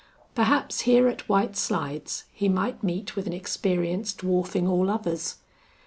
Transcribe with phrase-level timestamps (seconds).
[0.33, 5.35] Perhaps here at White Slides he might meet with an experience dwarfing all others.